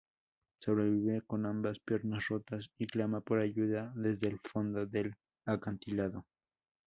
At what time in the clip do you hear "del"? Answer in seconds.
4.87-5.13